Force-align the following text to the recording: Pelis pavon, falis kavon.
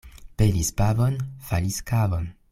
Pelis 0.39 0.71
pavon, 0.79 1.19
falis 1.49 1.79
kavon. 1.93 2.31